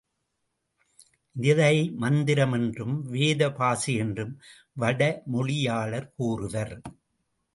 [1.35, 4.33] இதை மந்திரம் என்றும் வேத பாஷை என்றும்
[4.79, 6.75] வடமொழியாளர் கூறுவர்.